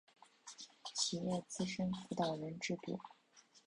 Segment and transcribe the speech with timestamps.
[0.95, 2.99] 企业资深辅导人制度